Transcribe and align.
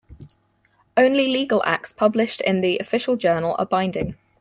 Only 0.97 1.27
legal 1.27 1.61
acts 1.63 1.93
published 1.93 2.41
in 2.41 2.61
the 2.61 2.79
Official 2.79 3.17
Journal 3.17 3.55
are 3.59 3.67
binding. 3.67 4.15